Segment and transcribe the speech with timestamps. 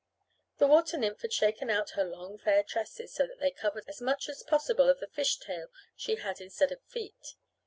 [0.57, 4.01] The water nymph had shaken out her long fair tresses so that they covered as
[4.01, 7.35] much as possible of the fishtail she had instead of feet.